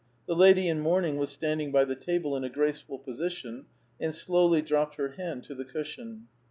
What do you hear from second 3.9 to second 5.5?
and slowly dropped her hand